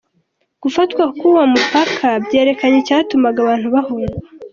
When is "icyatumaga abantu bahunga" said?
2.81-4.17